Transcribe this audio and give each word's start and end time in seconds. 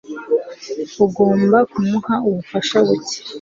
Ugomba 1.05 1.57
kumuha 1.71 2.15
ubufasha 2.27 2.77
buke. 2.87 3.17